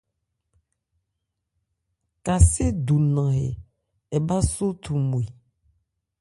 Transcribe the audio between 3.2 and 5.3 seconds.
hɛ ɛ bhâ só thumwe.